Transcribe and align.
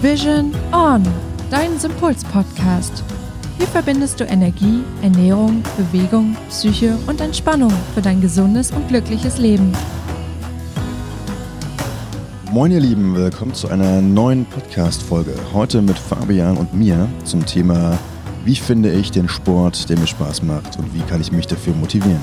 Vision 0.00 0.54
On, 0.72 1.02
dein 1.50 1.76
Sympuls-Podcast. 1.76 3.02
Hier 3.56 3.66
verbindest 3.66 4.20
du 4.20 4.24
Energie, 4.26 4.84
Ernährung, 5.02 5.64
Bewegung, 5.76 6.36
Psyche 6.48 6.96
und 7.08 7.20
Entspannung 7.20 7.72
für 7.94 8.00
dein 8.00 8.20
gesundes 8.20 8.70
und 8.70 8.86
glückliches 8.86 9.38
Leben. 9.38 9.72
Moin 12.52 12.70
ihr 12.70 12.78
Lieben, 12.78 13.16
willkommen 13.16 13.54
zu 13.54 13.66
einer 13.70 14.00
neuen 14.00 14.44
Podcast-Folge. 14.46 15.34
Heute 15.52 15.82
mit 15.82 15.98
Fabian 15.98 16.56
und 16.56 16.72
mir 16.74 17.08
zum 17.24 17.44
Thema 17.44 17.98
Wie 18.44 18.54
finde 18.54 18.92
ich 18.92 19.10
den 19.10 19.28
Sport, 19.28 19.90
der 19.90 19.98
mir 19.98 20.06
Spaß 20.06 20.44
macht 20.44 20.78
und 20.78 20.94
wie 20.94 21.00
kann 21.00 21.20
ich 21.20 21.32
mich 21.32 21.48
dafür 21.48 21.74
motivieren? 21.74 22.22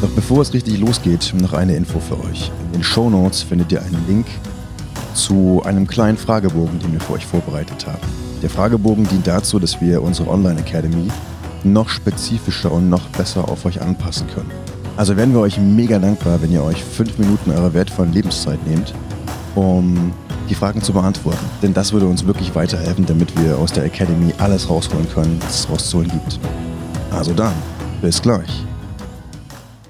Doch 0.00 0.10
bevor 0.10 0.42
es 0.42 0.54
richtig 0.54 0.78
losgeht, 0.78 1.34
noch 1.40 1.54
eine 1.54 1.74
Info 1.74 1.98
für 1.98 2.20
euch. 2.20 2.52
In 2.66 2.74
den 2.74 2.84
Show 2.84 3.10
Notes 3.10 3.42
findet 3.42 3.72
ihr 3.72 3.82
einen 3.82 4.04
Link 4.06 4.26
zu 5.14 5.62
einem 5.64 5.86
kleinen 5.86 6.18
Fragebogen, 6.18 6.78
den 6.78 6.92
wir 6.92 7.00
für 7.00 7.14
euch 7.14 7.26
vorbereitet 7.26 7.86
haben. 7.86 8.06
Der 8.42 8.50
Fragebogen 8.50 9.08
dient 9.08 9.26
dazu, 9.26 9.58
dass 9.58 9.80
wir 9.80 10.02
unsere 10.02 10.30
Online 10.30 10.60
Academy 10.60 11.08
noch 11.64 11.88
spezifischer 11.88 12.70
und 12.70 12.88
noch 12.88 13.06
besser 13.08 13.48
auf 13.48 13.64
euch 13.64 13.80
anpassen 13.80 14.26
können. 14.28 14.50
Also 14.96 15.16
wären 15.16 15.32
wir 15.32 15.40
euch 15.40 15.58
mega 15.58 15.98
dankbar, 15.98 16.40
wenn 16.42 16.52
ihr 16.52 16.62
euch 16.62 16.82
fünf 16.82 17.18
Minuten 17.18 17.50
eurer 17.50 17.72
wertvollen 17.74 18.12
Lebenszeit 18.12 18.64
nehmt, 18.66 18.94
um 19.54 20.12
die 20.48 20.54
Fragen 20.54 20.82
zu 20.82 20.92
beantworten. 20.92 21.44
Denn 21.62 21.74
das 21.74 21.92
würde 21.92 22.06
uns 22.06 22.26
wirklich 22.26 22.54
weiterhelfen, 22.54 23.06
damit 23.06 23.36
wir 23.40 23.58
aus 23.58 23.72
der 23.72 23.84
Academy 23.84 24.32
alles 24.38 24.68
rausholen 24.68 25.08
können, 25.12 25.38
was 25.42 25.60
es 25.60 25.70
rauszuholen 25.70 26.10
gibt. 26.10 26.40
Also 27.10 27.32
dann, 27.32 27.54
bis 28.02 28.20
gleich. 28.20 28.64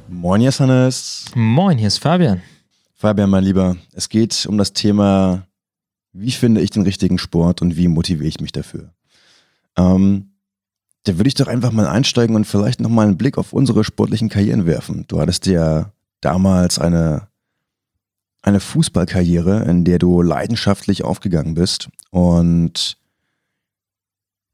Moin, 0.08 0.42
Hannes. 0.42 1.26
Moin, 1.34 1.78
hier 1.78 1.88
ist 1.88 1.98
Fabian. 1.98 2.42
Fabian, 3.00 3.30
mein 3.30 3.44
Lieber, 3.44 3.76
es 3.92 4.08
geht 4.08 4.44
um 4.46 4.58
das 4.58 4.72
Thema, 4.72 5.46
wie 6.12 6.32
finde 6.32 6.60
ich 6.60 6.70
den 6.70 6.82
richtigen 6.82 7.16
Sport 7.16 7.62
und 7.62 7.76
wie 7.76 7.86
motiviere 7.86 8.26
ich 8.26 8.40
mich 8.40 8.50
dafür? 8.50 8.92
Ähm, 9.76 10.32
da 11.04 11.16
würde 11.16 11.28
ich 11.28 11.34
doch 11.34 11.46
einfach 11.46 11.70
mal 11.70 11.86
einsteigen 11.86 12.34
und 12.34 12.44
vielleicht 12.44 12.80
nochmal 12.80 13.06
einen 13.06 13.16
Blick 13.16 13.38
auf 13.38 13.52
unsere 13.52 13.84
sportlichen 13.84 14.28
Karrieren 14.28 14.66
werfen. 14.66 15.04
Du 15.06 15.20
hattest 15.20 15.46
ja 15.46 15.92
damals 16.20 16.80
eine, 16.80 17.28
eine 18.42 18.58
Fußballkarriere, 18.58 19.62
in 19.62 19.84
der 19.84 20.00
du 20.00 20.20
leidenschaftlich 20.20 21.04
aufgegangen 21.04 21.54
bist 21.54 21.90
und 22.10 22.98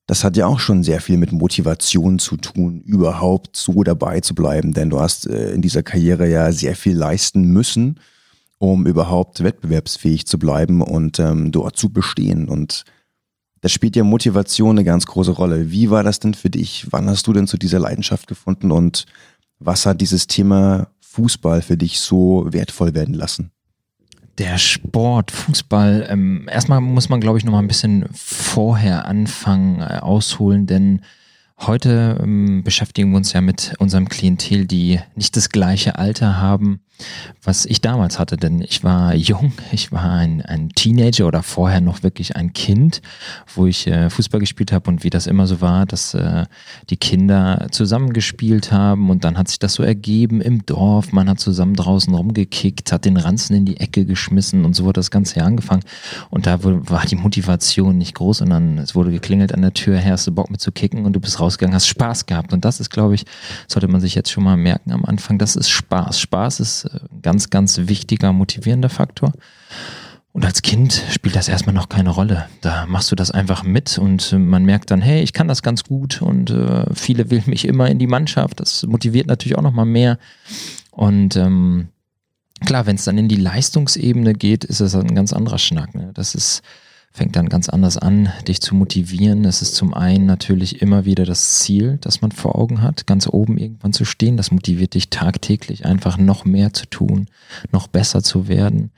das 0.06 0.22
hat 0.22 0.36
ja 0.36 0.44
auch 0.44 0.61
schon 0.61 0.84
sehr 0.84 1.00
viel 1.00 1.16
mit 1.16 1.33
Motivation 1.33 2.18
zu 2.18 2.36
tun, 2.36 2.83
überhaupt 2.83 3.56
so 3.56 3.83
dabei 3.84 4.20
zu 4.20 4.34
bleiben, 4.34 4.74
denn 4.74 4.90
du 4.90 5.00
hast 5.00 5.27
äh, 5.27 5.52
in 5.52 5.62
dieser 5.62 5.83
Karriere 5.83 6.28
ja 6.28 6.52
sehr 6.52 6.77
viel 6.77 6.94
leisten 6.94 7.44
müssen 7.44 7.98
um 8.72 8.86
überhaupt 8.86 9.42
wettbewerbsfähig 9.42 10.26
zu 10.26 10.38
bleiben 10.38 10.82
und 10.82 11.18
ähm, 11.18 11.52
dort 11.52 11.76
zu 11.76 11.90
bestehen. 11.90 12.48
Und 12.48 12.84
da 13.60 13.68
spielt 13.68 13.96
ja 13.96 14.04
Motivation 14.04 14.76
eine 14.76 14.84
ganz 14.84 15.06
große 15.06 15.32
Rolle. 15.32 15.70
Wie 15.70 15.90
war 15.90 16.02
das 16.02 16.20
denn 16.20 16.34
für 16.34 16.50
dich? 16.50 16.86
Wann 16.90 17.08
hast 17.08 17.26
du 17.26 17.32
denn 17.32 17.46
zu 17.46 17.56
dieser 17.56 17.78
Leidenschaft 17.78 18.26
gefunden 18.26 18.70
und 18.70 19.06
was 19.58 19.86
hat 19.86 20.00
dieses 20.00 20.26
Thema 20.26 20.88
Fußball 21.00 21.62
für 21.62 21.76
dich 21.76 22.00
so 22.00 22.46
wertvoll 22.50 22.94
werden 22.94 23.14
lassen? 23.14 23.52
Der 24.38 24.58
Sport, 24.58 25.30
Fußball, 25.30 26.06
ähm, 26.10 26.48
erstmal 26.50 26.80
muss 26.80 27.08
man, 27.08 27.20
glaube 27.20 27.38
ich, 27.38 27.44
noch 27.44 27.52
mal 27.52 27.60
ein 27.60 27.68
bisschen 27.68 28.06
vorher 28.12 29.06
anfangen, 29.06 29.80
äh, 29.80 30.00
ausholen, 30.00 30.66
denn 30.66 31.02
heute 31.60 32.18
ähm, 32.20 32.64
beschäftigen 32.64 33.12
wir 33.12 33.16
uns 33.18 33.32
ja 33.32 33.40
mit 33.40 33.74
unserem 33.78 34.08
Klientel, 34.08 34.66
die 34.66 34.98
nicht 35.14 35.36
das 35.36 35.50
gleiche 35.50 35.98
Alter 35.98 36.38
haben 36.40 36.80
was 37.42 37.66
ich 37.66 37.80
damals 37.80 38.18
hatte, 38.18 38.36
denn 38.36 38.60
ich 38.62 38.84
war 38.84 39.14
jung, 39.14 39.52
ich 39.72 39.92
war 39.92 40.12
ein, 40.12 40.42
ein 40.42 40.70
Teenager 40.70 41.26
oder 41.26 41.42
vorher 41.42 41.80
noch 41.80 42.02
wirklich 42.02 42.36
ein 42.36 42.52
Kind, 42.52 43.02
wo 43.54 43.66
ich 43.66 43.86
äh, 43.86 44.08
Fußball 44.08 44.40
gespielt 44.40 44.72
habe 44.72 44.90
und 44.90 45.04
wie 45.04 45.10
das 45.10 45.26
immer 45.26 45.46
so 45.46 45.60
war, 45.60 45.86
dass 45.86 46.14
äh, 46.14 46.46
die 46.90 46.96
Kinder 46.96 47.66
zusammengespielt 47.70 48.72
haben 48.72 49.10
und 49.10 49.24
dann 49.24 49.36
hat 49.36 49.48
sich 49.48 49.58
das 49.58 49.74
so 49.74 49.83
ergeben 49.83 50.40
im 50.40 50.64
Dorf, 50.64 51.12
man 51.12 51.28
hat 51.28 51.40
zusammen 51.40 51.74
draußen 51.74 52.14
rumgekickt, 52.14 52.92
hat 52.92 53.04
den 53.04 53.16
Ranzen 53.16 53.56
in 53.56 53.64
die 53.64 53.78
Ecke 53.78 54.04
geschmissen 54.04 54.64
und 54.64 54.74
so 54.74 54.84
wurde 54.84 55.00
das 55.00 55.10
Ganze 55.10 55.40
ja 55.40 55.44
angefangen. 55.44 55.83
Und 56.30 56.46
da 56.46 56.62
war 56.62 57.04
die 57.06 57.16
Motivation 57.16 57.98
nicht 57.98 58.14
groß 58.14 58.40
und 58.42 58.50
dann 58.50 58.78
es 58.78 58.94
wurde 58.94 59.10
geklingelt 59.10 59.52
an 59.52 59.62
der 59.62 59.74
Tür, 59.74 59.98
hey, 59.98 60.10
hast 60.10 60.27
du 60.27 60.33
Bock 60.33 60.50
mit 60.50 60.60
zu 60.60 60.72
kicken 60.72 61.04
und 61.04 61.12
du 61.12 61.20
bist 61.20 61.40
rausgegangen, 61.40 61.74
hast 61.74 61.88
Spaß 61.88 62.27
gehabt. 62.27 62.52
Und 62.52 62.64
das 62.64 62.80
ist, 62.80 62.90
glaube 62.90 63.14
ich, 63.14 63.24
sollte 63.68 63.88
man 63.88 64.00
sich 64.00 64.14
jetzt 64.14 64.30
schon 64.30 64.44
mal 64.44 64.56
merken 64.56 64.92
am 64.92 65.04
Anfang, 65.04 65.38
das 65.38 65.56
ist 65.56 65.70
Spaß. 65.70 66.20
Spaß 66.20 66.60
ist 66.60 66.83
ein 66.84 67.22
ganz, 67.22 67.50
ganz 67.50 67.78
wichtiger, 67.84 68.33
motivierender 68.33 68.89
Faktor. 68.90 69.33
Und 70.33 70.45
als 70.45 70.62
Kind 70.62 71.00
spielt 71.12 71.36
das 71.36 71.48
erstmal 71.48 71.77
noch 71.77 71.89
keine 71.89 72.11
Rolle. 72.11 72.46
Da 72.61 72.86
machst 72.86 73.12
du 73.12 73.14
das 73.14 73.30
einfach 73.30 73.62
mit 73.62 73.98
und 73.98 74.33
man 74.33 74.64
merkt 74.64 74.90
dann, 74.90 75.00
hey, 75.00 75.22
ich 75.22 75.33
kann 75.33 75.46
das 75.46 75.62
ganz 75.62 75.84
gut 75.84 76.22
und 76.22 76.50
äh, 76.50 76.92
viele 76.92 77.30
wählen 77.30 77.45
mich 77.46 77.67
immer 77.67 77.89
in 77.89 78.00
die 78.00 78.08
Mannschaft. 78.08 78.58
Das 78.58 78.84
motiviert 78.84 79.28
natürlich 79.28 79.56
auch 79.56 79.62
nochmal 79.62 79.86
mehr. 79.86 80.18
Und 80.90 81.36
ähm, 81.36 81.89
klar, 82.67 82.86
wenn 82.86 82.96
es 82.96 83.05
dann 83.05 83.16
in 83.16 83.28
die 83.28 83.36
Leistungsebene 83.36 84.33
geht, 84.33 84.64
ist 84.64 84.80
das 84.80 84.96
ein 84.96 85.14
ganz 85.14 85.33
anderer 85.33 85.58
Schnack. 85.58 85.95
Ne? 85.95 86.11
Das 86.14 86.34
ist 86.34 86.62
fängt 87.14 87.36
dann 87.36 87.48
ganz 87.48 87.69
anders 87.69 87.97
an, 87.97 88.33
dich 88.48 88.61
zu 88.61 88.75
motivieren. 88.75 89.45
Es 89.45 89.63
ist 89.63 89.77
zum 89.77 89.95
einen 89.95 90.27
natürlich 90.27 90.83
immer 90.83 91.05
wieder 91.05 91.25
das 91.25 91.61
Ziel, 91.61 91.97
das 92.01 92.20
man 92.20 92.33
vor 92.33 92.58
Augen 92.58 92.83
hat, 92.83 93.07
ganz 93.07 93.29
oben 93.29 93.57
irgendwann 93.57 93.92
zu 93.92 94.05
stehen. 94.05 94.36
Das 94.36 94.51
motiviert 94.51 94.95
dich 94.95 95.11
tagtäglich 95.11 95.86
einfach 95.86 96.19
noch 96.19 96.45
mehr 96.45 96.73
zu 96.73 96.86
tun, 96.86 97.29
noch 97.70 97.86
besser 97.86 98.25
zu 98.25 98.48
werden. 98.48 98.91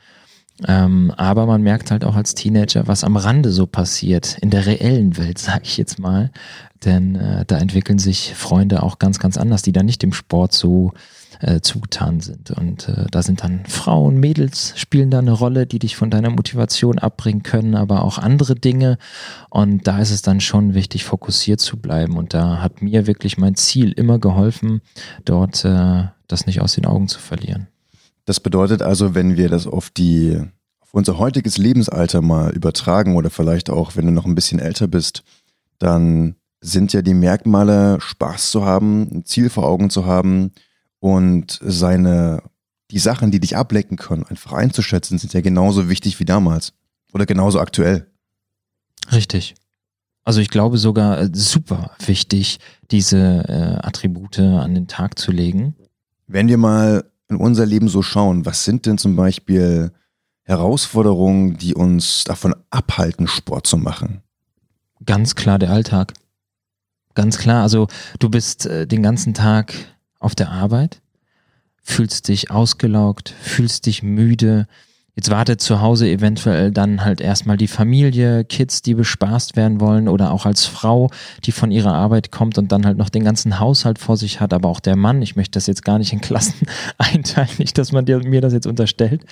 Ähm, 0.67 1.13
aber 1.19 1.45
man 1.45 1.61
merkt 1.61 1.91
halt 1.91 2.07
auch 2.07 2.17
als 2.17 2.35
Teenager, 2.35 2.87
was 2.87 3.05
am 3.05 3.19
Rande 3.19 3.53
so 3.53 3.67
passiert, 3.67 4.39
in 4.41 4.49
der 4.49 4.65
reellen 4.65 5.19
Welt, 5.19 5.37
sage 5.39 5.65
ich 5.65 5.77
jetzt 5.77 5.99
mal. 5.99 6.31
Denn 6.87 7.17
äh, 7.17 7.45
da 7.47 7.59
entwickeln 7.59 7.99
sich 7.99 8.35
Freunde 8.35 8.83
auch 8.83 8.99
ganz, 8.99 9.19
ganz 9.19 9.37
anders, 9.37 9.61
die 9.61 9.73
dann 9.73 9.85
nicht 9.85 10.03
dem 10.03 10.15
Sport 10.15 10.55
so 10.55 10.93
äh, 11.41 11.61
zugetan 11.61 12.21
sind. 12.21 12.51
Und 12.51 12.89
äh, 12.89 13.07
da 13.11 13.23
sind 13.23 13.43
dann 13.43 13.67
Frauen, 13.67 14.19
Mädels 14.19 14.73
spielen 14.77 15.11
da 15.11 15.19
eine 15.19 15.33
Rolle, 15.33 15.67
die 15.67 15.79
dich 15.79 15.97
von 15.97 16.11
deiner 16.11 16.31
Motivation 16.31 16.99
abbringen 16.99 17.43
können, 17.43 17.75
aber 17.75 18.05
auch 18.05 18.19
andere 18.19 18.55
Dinge. 18.55 18.99
Und 19.51 19.87
da 19.87 20.01
ist 20.01 20.11
es 20.11 20.23
dann 20.23 20.41
schon 20.41 20.75
wichtig, 20.75 21.05
fokussiert 21.05 21.61
zu 21.61 21.77
bleiben. 21.77 22.17
Und 22.17 22.35
da 22.35 22.63
hat 22.63 22.83
mir 22.83 23.07
wirklich 23.07 23.39
mein 23.39 23.55
Ziel 23.55 23.93
immer 23.93 24.19
geholfen, 24.19 24.81
dort 25.25 25.65
äh, 25.65 26.05
das 26.29 26.47
nicht 26.47 26.61
aus 26.61 26.75
den 26.75 26.87
Augen 26.87 27.09
zu 27.09 27.19
verlieren. 27.19 27.69
Das 28.25 28.41
bedeutet 28.41 28.83
also, 28.83 29.15
wenn 29.15 29.37
wir 29.37 29.49
das 29.49 29.67
auf 29.67 29.91
die 29.91 30.41
auf 30.81 30.95
unser 30.95 31.19
heutiges 31.19 31.59
Lebensalter 31.59 32.23
mal 32.23 32.53
übertragen 32.53 33.17
oder 33.17 33.31
vielleicht 33.31 33.71
auch, 33.71 33.97
wenn 33.97 34.07
du 34.07 34.13
noch 34.13 34.25
ein 34.25 34.35
bisschen 34.35 34.59
älter 34.59 34.89
bist, 34.89 35.23
dann 35.79 36.37
sind 36.61 36.93
ja 36.93 37.03
die 37.03 37.15
Merkmale, 37.15 38.01
Spaß 38.01 38.51
zu 38.51 38.65
haben, 38.65 39.09
ein 39.13 39.25
Ziel 39.25 39.51
vor 39.51 39.67
Augen 39.67 39.91
zu 39.91 40.07
haben, 40.07 40.53
und 41.07 41.61
seine, 41.63 42.43
die 42.91 42.99
Sachen, 42.99 43.31
die 43.31 43.39
dich 43.39 43.57
ablenken 43.57 43.97
können, 43.97 44.25
einfach 44.25 44.53
einzuschätzen, 44.53 45.19
sind 45.19 45.33
ja 45.35 45.41
genauso 45.41 45.89
wichtig 45.89 46.19
wie 46.19 46.25
damals. 46.25 46.73
Oder 47.13 47.27
genauso 47.27 47.61
aktuell. 47.61 48.09
Richtig. 49.13 49.55
Also 50.25 50.41
ich 50.41 50.51
glaube 50.51 50.79
sogar 50.79 51.21
äh, 51.21 51.31
super 51.33 51.93
wichtig, 52.05 52.59
diese 52.91 53.19
äh, 53.49 53.87
Attribute 53.87 54.41
an 54.41 54.75
den 54.75 54.89
Tag 54.89 55.17
zu 55.17 55.31
legen. 55.31 55.77
Wenn 56.27 56.49
wir 56.49 56.59
mal 56.59 57.05
in 57.29 57.37
unser 57.37 57.67
Leben 57.67 57.89
so 57.89 58.03
schauen, 58.03 58.45
was 58.45 58.65
sind 58.65 58.85
denn 58.87 58.99
zum 58.99 59.15
Beispiel 59.15 59.93
Herausforderungen, 60.43 61.57
die 61.57 61.75
uns 61.75 62.25
davon 62.25 62.53
abhalten, 62.71 63.29
Sport 63.29 63.69
zu 63.69 63.77
machen? 63.77 64.23
Ganz 65.05 65.37
klar 65.37 65.61
der 65.61 65.71
Alltag. 65.71 66.15
Ganz 67.15 67.39
klar. 67.39 67.63
Also 67.63 67.87
du 68.19 68.29
bist 68.29 68.67
äh, 68.67 68.89
den 68.89 69.05
ganzen 69.05 69.35
Tag 69.35 69.73
auf 70.19 70.35
der 70.35 70.51
Arbeit, 70.51 71.01
fühlst 71.83 72.29
dich 72.29 72.51
ausgelaugt, 72.51 73.31
fühlst 73.41 73.87
dich 73.87 74.03
müde. 74.03 74.67
Jetzt 75.19 75.31
wartet 75.31 75.63
zu 75.63 75.81
Hause 75.81 76.11
eventuell 76.11 76.71
dann 76.71 77.03
halt 77.03 77.23
erstmal 77.23 77.57
die 77.57 77.69
Familie, 77.69 78.45
Kids, 78.45 78.83
die 78.83 78.93
bespaßt 78.93 79.57
werden 79.57 79.81
wollen 79.81 80.09
oder 80.09 80.31
auch 80.31 80.45
als 80.45 80.67
Frau, 80.67 81.09
die 81.45 81.53
von 81.53 81.71
ihrer 81.71 81.95
Arbeit 81.95 82.31
kommt 82.31 82.59
und 82.59 82.71
dann 82.71 82.85
halt 82.85 82.99
noch 82.99 83.09
den 83.09 83.25
ganzen 83.25 83.59
Haushalt 83.59 83.99
vor 83.99 84.19
sich 84.19 84.43
hat, 84.43 84.53
aber 84.53 84.69
auch 84.69 84.79
der 84.79 84.95
Mann. 84.95 85.23
Ich 85.23 85.35
möchte 85.35 85.53
das 85.53 85.67
jetzt 85.67 85.87
gar 85.87 85.99
nicht 85.99 86.13
in 86.13 86.21
Klassen 86.21 86.67
einteilen, 86.99 87.49
nicht, 87.57 87.79
dass 87.79 87.93
man 87.93 88.05
dir, 88.05 88.19
mir 88.19 88.43
das 88.43 88.53
jetzt 88.53 88.67
unterstellt. 88.67 89.23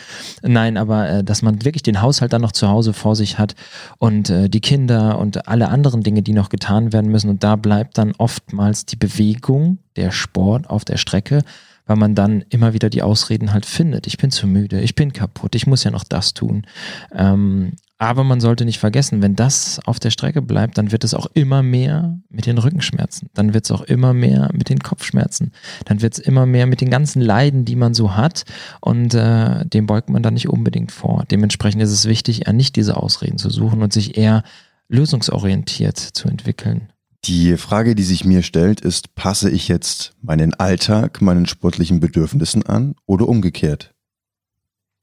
Nein, 0.41 0.79
aber 0.79 1.07
äh, 1.07 1.23
dass 1.23 1.43
man 1.43 1.63
wirklich 1.67 1.83
den 1.83 2.01
Haushalt 2.01 2.33
dann 2.33 2.41
noch 2.41 2.53
zu 2.53 2.69
Hause 2.71 2.95
vor 2.95 3.15
sich 3.15 3.39
hat 3.39 3.55
und 3.99 4.31
äh, 4.31 4.49
die 4.49 4.63
Kinder 4.63 5.19
und 5.19 5.49
alle 5.49 5.69
anderen 5.69 6.03
Dinge, 6.03 6.23
die 6.23 6.33
noch 6.33 6.49
getan 6.49 6.95
werden 6.95 7.11
müssen. 7.11 7.29
Und 7.29 7.45
da 7.45 7.57
bleibt 7.57 7.99
dann 7.99 8.15
oftmals 8.17 8.87
die 8.87 8.97
Bewegung 8.97 9.81
der 9.97 10.13
Sport 10.13 10.71
auf 10.71 10.87
der 10.87 10.97
Strecke, 10.97 11.43
weil 11.87 11.97
man 11.97 12.15
dann 12.15 12.45
immer 12.49 12.73
wieder 12.73 12.91
die 12.91 13.03
Ausreden 13.03 13.53
halt 13.53 13.67
findet. 13.67 14.07
Ich 14.07 14.17
bin 14.17 14.31
zu 14.31 14.47
müde, 14.47 14.81
ich 14.81 14.95
bin 14.95 15.13
kaputt, 15.13 15.55
ich 15.55 15.67
muss 15.67 15.85
ja 15.85 15.91
noch 15.91 16.05
das 16.05 16.35
tun. 16.35 16.67
Ähm, 17.15 17.73
Aber 17.99 18.25
man 18.25 18.41
sollte 18.41 18.65
nicht 18.65 18.79
vergessen, 18.81 19.23
wenn 19.23 19.37
das 19.37 19.81
auf 19.87 20.01
der 20.01 20.11
Strecke 20.11 20.43
bleibt, 20.43 20.77
dann 20.77 20.93
wird 20.93 21.05
es 21.05 21.15
auch 21.15 21.27
immer 21.35 21.63
mehr 21.63 22.19
mit 22.29 22.47
den 22.47 22.59
Rückenschmerzen. 22.59 23.31
Dann 23.35 23.55
wird 23.55 23.65
es 23.67 23.71
auch 23.71 23.83
immer 23.83 24.13
mehr 24.13 24.51
mit 24.53 24.69
den 24.69 24.81
Kopfschmerzen. 24.81 25.53
Dann 25.85 26.03
wird 26.03 26.15
es 26.15 26.19
immer 26.19 26.45
mehr 26.45 26.67
mit 26.67 26.81
den 26.81 26.91
ganzen 26.91 27.23
Leiden, 27.23 27.65
die 27.65 27.77
man 27.77 27.95
so 27.95 28.17
hat. 28.17 28.45
Und 28.81 29.15
äh, 29.15 29.65
dem 29.65 29.87
beugt 29.87 30.11
man 30.11 30.23
dann 30.23 30.35
nicht 30.35 30.49
unbedingt 30.49 30.91
vor. 30.91 31.25
Dementsprechend 31.31 31.83
ist 31.83 31.93
es 31.93 32.07
wichtig, 32.07 32.47
eher 32.47 32.53
nicht 32.53 32.77
diese 32.77 32.97
Ausreden 32.97 33.39
zu 33.39 33.49
suchen 33.51 33.83
und 33.83 33.93
sich 33.93 34.17
eher 34.19 34.43
lösungsorientiert 34.89 35.99
zu 35.99 36.29
entwickeln. 36.29 36.89
Die 37.27 37.57
Frage, 37.57 37.95
die 37.95 38.03
sich 38.03 38.27
mir 38.27 38.43
stellt, 38.43 38.83
ist, 38.83 39.15
passe 39.15 39.51
ich 39.51 39.69
jetzt 39.69 40.13
meinen 40.21 40.53
Alltag 40.53 41.23
meinen 41.23 41.47
sportlichen 41.47 41.99
Bedürfnissen 41.99 42.65
an 42.67 42.97
oder 43.07 43.29
umgekehrt? 43.29 43.95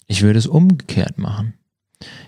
Ich 0.06 0.22
würde 0.22 0.38
es 0.38 0.46
umgekehrt 0.46 1.18
machen. 1.18 1.56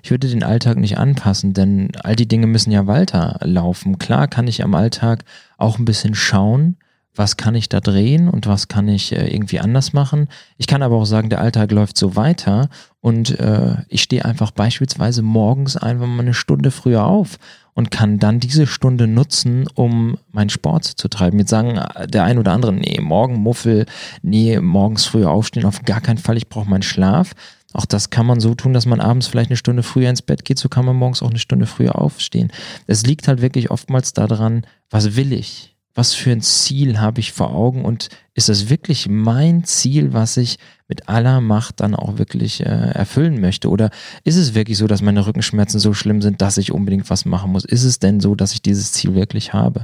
Ich 0.02 0.10
würde 0.10 0.30
den 0.30 0.42
Alltag 0.42 0.78
nicht 0.78 0.98
anpassen, 0.98 1.54
denn 1.54 1.92
all 2.02 2.16
die 2.16 2.28
Dinge 2.28 2.48
müssen 2.48 2.72
ja 2.72 2.88
weiterlaufen. 2.88 4.00
Klar 4.00 4.28
kann 4.28 4.48
ich 4.48 4.64
am 4.64 4.74
Alltag 4.74 5.26
auch 5.58 5.78
ein 5.78 5.86
bisschen 5.86 6.16
schauen, 6.16 6.78
was 7.16 7.38
kann 7.38 7.54
ich 7.54 7.70
da 7.70 7.80
drehen 7.80 8.30
und 8.30 8.48
was 8.48 8.68
kann 8.68 8.88
ich 8.88 9.12
äh, 9.12 9.28
irgendwie 9.32 9.60
anders 9.60 9.94
machen. 9.94 10.28
Ich 10.58 10.66
kann 10.66 10.82
aber 10.82 10.96
auch 10.96 11.06
sagen, 11.06 11.30
der 11.30 11.42
Alltag 11.42 11.72
läuft 11.72 11.98
so 11.98 12.16
weiter 12.16 12.70
und 13.00 13.40
äh, 13.40 13.76
ich 13.90 14.02
stehe 14.02 14.26
einfach 14.26 14.50
beispielsweise 14.50 15.22
morgens 15.22 15.78
einfach 15.78 16.08
mal 16.08 16.22
eine 16.22 16.34
Stunde 16.34 16.72
früher 16.72 17.06
auf 17.06 17.38
und 17.74 17.92
kann 17.92 18.20
dann 18.20 18.40
diese 18.40 18.68
Stunde 18.68 19.08
nutzen, 19.08 19.68
um 19.74 20.18
meinen 20.32 20.50
Sport 20.50 20.86
zu 20.86 21.08
treiben. 21.08 21.40
Jetzt 21.40 21.50
sagen 21.50 21.80
der 22.08 22.24
ein 22.24 22.38
oder 22.38 22.52
andere, 22.52 22.74
nee, 22.74 23.00
morgen 23.02 23.36
Muffel, 23.36 23.86
nee, 24.22 24.60
morgens 24.60 25.06
früher 25.06 25.32
aufstehen, 25.32 25.66
auf 25.66 25.84
gar 25.84 26.02
keinen 26.02 26.18
Fall, 26.18 26.38
ich 26.38 26.50
brauche 26.50 26.70
meinen 26.70 26.84
Schlaf. 26.84 27.34
Auch 27.74 27.86
das 27.86 28.12
kann 28.12 28.28
man 28.28 28.40
so 28.40 28.54
tun, 28.54 28.74
dass 28.74 28.86
man 28.86 29.02
abends 29.02 29.28
vielleicht 29.28 29.50
eine 29.50 29.58
Stunde 29.58 29.82
früher 29.82 30.10
ins 30.10 30.22
Bett 30.22 30.46
geht, 30.46 30.60
so 30.60 30.70
kann 30.70 30.86
man 30.86 30.96
morgens 30.96 31.24
auch 31.24 31.30
eine 31.32 31.40
Stunde 31.40 31.66
früher 31.66 31.98
aufstehen. 32.00 32.52
Es 32.86 33.04
liegt 33.04 33.28
halt 33.28 33.42
wirklich 33.42 33.72
oftmals 33.72 34.14
daran, 34.14 34.68
was 34.92 35.16
will 35.16 35.34
ich? 35.34 35.74
was 35.96 36.14
für 36.14 36.32
ein 36.32 36.42
Ziel 36.42 37.00
habe 37.00 37.20
ich 37.20 37.32
vor 37.32 37.54
Augen 37.54 37.86
und 37.86 38.10
ist 38.36 38.50
das 38.50 38.70
wirklich 38.70 39.08
mein 39.08 39.64
Ziel, 39.64 40.14
was 40.14 40.38
ich 40.38 40.58
mit 40.88 41.08
aller 41.08 41.40
Macht 41.40 41.80
dann 41.80 41.96
auch 41.96 42.18
wirklich 42.18 42.62
äh, 42.62 42.64
erfüllen 42.66 43.40
möchte? 43.40 43.70
Oder 43.70 43.92
ist 44.24 44.38
es 44.38 44.56
wirklich 44.56 44.78
so, 44.78 44.88
dass 44.88 45.04
meine 45.04 45.26
Rückenschmerzen 45.26 45.80
so 45.80 45.94
schlimm 45.94 46.22
sind, 46.22 46.42
dass 46.42 46.58
ich 46.58 46.72
unbedingt 46.72 47.10
was 47.12 47.26
machen 47.26 47.52
muss? 47.52 47.64
Ist 47.64 47.84
es 47.84 48.00
denn 48.00 48.20
so, 48.20 48.34
dass 48.34 48.54
ich 48.54 48.62
dieses 48.62 48.92
Ziel 48.92 49.14
wirklich 49.14 49.54
habe? 49.54 49.84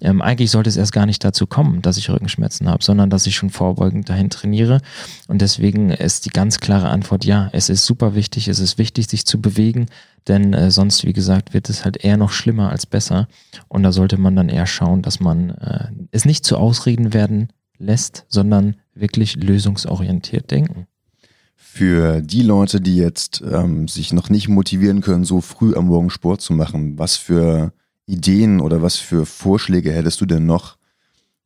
Ähm, 0.00 0.22
eigentlich 0.22 0.50
sollte 0.50 0.70
es 0.70 0.78
erst 0.78 0.92
gar 0.92 1.04
nicht 1.04 1.22
dazu 1.22 1.46
kommen, 1.46 1.82
dass 1.82 1.98
ich 1.98 2.08
Rückenschmerzen 2.08 2.68
habe, 2.68 2.82
sondern 2.82 3.10
dass 3.10 3.26
ich 3.26 3.36
schon 3.36 3.50
vorbeugend 3.50 4.08
dahin 4.08 4.30
trainiere. 4.30 4.80
Und 5.28 5.42
deswegen 5.42 5.90
ist 5.90 6.24
die 6.24 6.30
ganz 6.30 6.60
klare 6.60 6.88
Antwort 6.88 7.26
ja, 7.26 7.50
es 7.52 7.68
ist 7.68 7.84
super 7.84 8.14
wichtig, 8.14 8.48
es 8.48 8.58
ist 8.58 8.78
wichtig, 8.78 9.08
sich 9.08 9.26
zu 9.26 9.40
bewegen, 9.40 9.86
denn 10.28 10.54
äh, 10.54 10.70
sonst, 10.70 11.04
wie 11.04 11.12
gesagt, 11.12 11.52
wird 11.52 11.68
es 11.68 11.84
halt 11.84 12.02
eher 12.02 12.16
noch 12.16 12.30
schlimmer 12.30 12.70
als 12.70 12.86
besser. 12.86 13.28
Und 13.68 13.82
da 13.82 13.92
sollte 13.92 14.16
man 14.16 14.34
dann 14.34 14.48
eher 14.48 14.66
schauen, 14.66 15.02
dass 15.02 15.20
man 15.20 15.50
äh, 15.50 15.88
es 16.10 16.24
nicht 16.24 16.46
zu 16.46 16.56
Ausreden 16.56 17.12
werden 17.12 17.48
lässt, 17.82 18.24
sondern 18.28 18.76
wirklich 18.94 19.36
lösungsorientiert 19.36 20.50
denken. 20.50 20.86
Für 21.56 22.20
die 22.20 22.42
Leute, 22.42 22.80
die 22.80 22.96
jetzt 22.96 23.42
ähm, 23.50 23.88
sich 23.88 24.12
noch 24.12 24.28
nicht 24.28 24.48
motivieren 24.48 25.00
können, 25.00 25.24
so 25.24 25.40
früh 25.40 25.74
am 25.74 25.86
Morgen 25.86 26.10
Sport 26.10 26.40
zu 26.42 26.52
machen, 26.52 26.98
was 26.98 27.16
für 27.16 27.72
Ideen 28.06 28.60
oder 28.60 28.82
was 28.82 28.96
für 28.96 29.24
Vorschläge 29.26 29.92
hättest 29.92 30.20
du 30.20 30.26
denn 30.26 30.44
noch, 30.44 30.76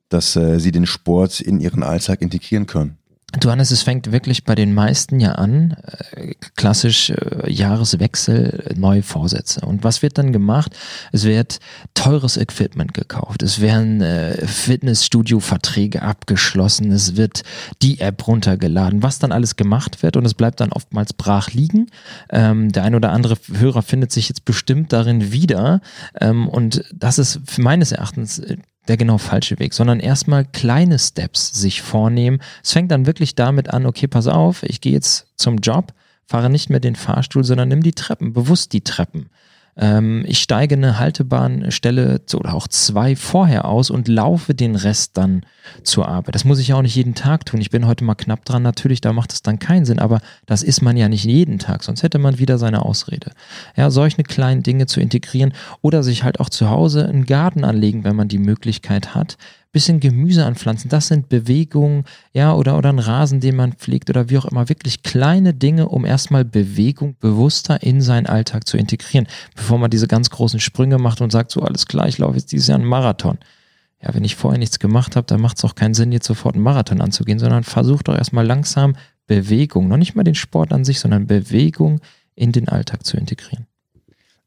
dass 0.09 0.35
äh, 0.37 0.59
sie 0.59 0.73
den 0.73 0.87
Sport 0.87 1.41
in 1.41 1.61
ihren 1.61 1.83
Alltag 1.83 2.23
integrieren 2.23 2.67
können? 2.67 2.99
Du 3.41 3.51
Hannes, 3.51 3.71
es 3.71 3.83
fängt 3.83 4.13
wirklich 4.13 4.45
bei 4.45 4.55
den 4.55 4.73
meisten 4.73 5.21
ja 5.21 5.33
an, 5.33 5.77
äh, 6.13 6.35
klassisch 6.57 7.11
äh, 7.11 7.51
Jahreswechsel, 7.51 8.73
neue 8.77 9.03
Vorsätze. 9.03 9.61
Und 9.61 9.85
was 9.85 10.01
wird 10.01 10.17
dann 10.17 10.33
gemacht? 10.33 10.75
Es 11.13 11.25
wird 11.25 11.59
teures 11.93 12.39
Equipment 12.39 12.95
gekauft, 12.95 13.43
es 13.43 13.61
werden 13.61 14.01
äh, 14.01 14.47
Fitnessstudio-Verträge 14.47 16.03
abgeschlossen, 16.03 16.91
es 16.93 17.17
wird 17.17 17.43
die 17.83 18.01
App 18.01 18.27
runtergeladen, 18.27 19.03
was 19.03 19.19
dann 19.19 19.33
alles 19.33 19.57
gemacht 19.57 20.03
wird 20.03 20.17
und 20.17 20.25
es 20.25 20.35
bleibt 20.35 20.61
dann 20.61 20.73
oftmals 20.73 21.13
brach 21.13 21.51
liegen. 21.51 21.89
Ähm, 22.31 22.73
der 22.73 22.85
ein 22.85 22.95
oder 22.95 23.13
andere 23.13 23.37
Hörer 23.53 23.83
findet 23.83 24.13
sich 24.13 24.29
jetzt 24.29 24.47
bestimmt 24.47 24.93
darin 24.93 25.33
wieder 25.33 25.83
ähm, 26.21 26.49
und 26.49 26.85
das 26.95 27.19
ist 27.19 27.59
meines 27.59 27.93
Erachtens 27.93 28.39
äh, 28.39 28.57
der 28.89 28.97
genau 28.97 29.19
falsche 29.19 29.59
Weg, 29.59 29.75
sondern 29.75 30.01
erstmal 30.01 30.45
kleine 30.45 30.99
Steps 30.99 31.53
sich 31.53 31.83
vornehmen. 31.83 32.41
Es 32.63 32.73
fängt 32.73 32.91
dann 32.91 33.07
wirklich 33.07 33.35
damit 33.35 33.71
an, 33.71 33.87
okay, 33.87 34.07
pass 34.07 34.27
auf, 34.27 34.63
ich 34.63 34.81
gehe 34.81 34.93
jetzt 34.93 35.27
zum 35.37 35.59
Job, 35.59 35.93
fahre 36.27 36.51
nicht 36.51 36.71
mehr 36.71 36.81
den 36.81 36.97
Fahrstuhl, 36.97 37.45
sondern 37.45 37.69
nimm 37.69 37.83
die 37.83 37.93
Treppen, 37.93 38.33
bewusst 38.33 38.73
die 38.73 38.83
Treppen. 38.83 39.29
Ähm, 39.77 40.25
ich 40.27 40.39
steige 40.39 40.75
eine 40.75 40.99
Haltebahnstelle 40.99 42.23
oder 42.35 42.55
auch 42.55 42.69
zwei 42.69 43.15
vorher 43.15 43.67
aus 43.67 43.91
und 43.91 44.09
laufe 44.09 44.55
den 44.55 44.75
Rest 44.75 45.17
dann 45.17 45.45
zur 45.83 46.09
Arbeit. 46.09 46.35
Das 46.35 46.45
muss 46.45 46.59
ich 46.59 46.69
ja 46.69 46.77
auch 46.77 46.83
nicht 46.83 46.95
jeden 46.95 47.15
Tag 47.15 47.45
tun. 47.45 47.61
Ich 47.61 47.71
bin 47.71 47.87
heute 47.87 48.05
mal 48.05 48.15
knapp 48.15 48.45
dran. 48.45 48.63
Natürlich, 48.63 49.01
da 49.01 49.13
macht 49.13 49.33
es 49.33 49.43
dann 49.43 49.59
keinen 49.59 49.85
Sinn, 49.85 49.99
aber 49.99 50.21
das 50.47 50.63
ist 50.63 50.81
man 50.81 50.97
ja 50.97 51.09
nicht 51.09 51.25
jeden 51.25 51.59
Tag, 51.59 51.83
sonst 51.83 52.03
hätte 52.03 52.19
man 52.19 52.39
wieder 52.39 52.59
seine 52.59 52.83
Ausrede. 52.83 53.33
Ja, 53.77 53.91
solche 53.91 54.23
kleinen 54.23 54.63
Dinge 54.63 54.87
zu 54.87 55.01
integrieren 55.01 55.53
oder 55.83 56.03
sich 56.03 56.23
halt 56.23 56.41
auch 56.41 56.49
zu 56.49 56.71
Hause 56.71 57.07
einen 57.07 57.27
Garten 57.27 57.65
anlegen, 57.65 58.05
wenn 58.05 58.17
man 58.17 58.29
die 58.29 58.39
Möglichkeit 58.39 59.15
hat 59.15 59.37
bisschen 59.77 60.01
Gemüse 60.01 60.47
anpflanzen. 60.47 60.89
Das 60.89 61.09
sind 61.09 61.29
Bewegungen, 61.29 62.05
ja, 62.33 62.55
oder, 62.55 62.79
oder 62.79 62.89
ein 62.89 62.99
Rasen, 62.99 63.41
den 63.41 63.57
man 63.57 63.75
pflegt 63.75 64.09
oder 64.09 64.31
wie 64.31 64.39
auch 64.39 64.47
immer. 64.47 64.71
Wirklich 64.71 65.03
kleine 65.03 65.53
Dinge, 65.53 65.91
um 65.91 66.07
erstmal 66.07 66.47
Bewegung 66.47 67.15
bewusster 67.21 67.83
in 67.83 68.01
seinen 68.01 68.25
Alltag 68.25 68.67
zu 68.67 68.79
integrieren, 68.79 69.27
bevor 69.55 69.77
man 69.77 69.91
diese 69.91 70.09
ganz 70.09 70.31
großen 70.31 70.61
Sprünge 70.61 70.97
macht 70.97 71.21
und 71.21 71.31
sagt, 71.31 71.51
so 71.51 71.61
alles 71.61 71.85
klar, 71.85 72.09
ich 72.09 72.17
laufe 72.17 72.37
jetzt 72.39 72.53
dieses 72.53 72.69
Jahr 72.69 72.79
einen 72.79 72.89
Marathon. 72.89 73.37
Ja, 74.03 74.15
wenn 74.15 74.25
ich 74.25 74.35
vorher 74.35 74.59
nichts 74.59 74.79
gemacht 74.79 75.15
habe, 75.15 75.27
dann 75.27 75.43
macht 75.43 75.59
es 75.59 75.65
auch 75.65 75.75
keinen 75.75 75.93
Sinn, 75.93 76.11
jetzt 76.11 76.27
sofort 76.27 76.55
einen 76.55 76.65
Marathon 76.65 77.03
anzugehen, 77.03 77.39
sondern 77.39 77.63
versucht 77.63 78.09
doch 78.09 78.17
erstmal 78.17 78.47
langsam 78.47 78.97
Bewegung, 79.27 79.89
noch 79.89 79.99
nicht 79.99 80.15
mal 80.15 80.25
den 80.25 80.35
Sport 80.35 80.73
an 80.73 80.87
sich, 80.87 81.01
sondern 81.01 81.27
Bewegung 81.27 82.01
in 82.35 82.53
den 82.53 82.69
Alltag 82.71 83.05
zu 83.05 83.19
integrieren. 83.19 83.67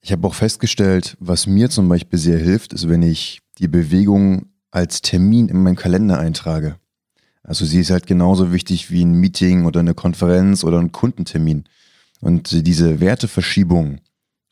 Ich 0.02 0.12
habe 0.12 0.26
auch 0.28 0.34
festgestellt, 0.34 1.18
was 1.20 1.46
mir 1.46 1.70
zum 1.70 1.88
Beispiel 1.88 2.18
sehr 2.18 2.40
hilft, 2.40 2.74
ist, 2.74 2.90
wenn 2.90 3.04
ich 3.04 3.42
die 3.60 3.68
Bewegung 3.68 4.49
als 4.72 5.02
Termin 5.02 5.50
in 5.50 5.64
meinen 5.64 5.76
Kalender 5.76 6.20
eintrage. 6.20 6.78
Also 7.44 7.66
sie 7.66 7.80
ist 7.80 7.90
halt 7.90 8.06
genauso 8.06 8.52
wichtig 8.52 8.92
wie 8.92 9.04
ein 9.04 9.14
Meeting 9.14 9.66
oder 9.66 9.80
eine 9.80 9.94
Konferenz 9.94 10.64
oder 10.64 10.80
ein 10.80 10.92
Kundentermin. 10.92 11.64
Und 12.22 12.68
diese 12.68 13.00
Werteverschiebung 13.00 14.02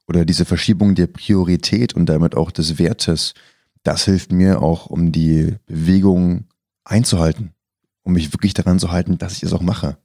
oder 0.08 0.26
diese 0.26 0.46
Verschiebung 0.46 0.96
der 0.96 1.08
Priorität 1.08 1.94
und 1.94 2.08
damit 2.08 2.36
auch 2.36 2.50
des 2.50 2.80
Wertes, 2.80 3.34
das 3.84 4.06
hilft 4.06 4.32
mir 4.32 4.62
auch, 4.62 4.88
um 4.88 5.12
die 5.12 5.56
Bewegung 5.66 6.46
einzuhalten, 6.86 7.54
um 8.04 8.14
mich 8.14 8.34
wirklich 8.34 8.54
daran 8.54 8.80
zu 8.80 8.92
halten, 8.92 9.18
dass 9.18 9.38
ich 9.38 9.44
es 9.44 9.54
auch 9.54 9.62
mache. 9.62 9.98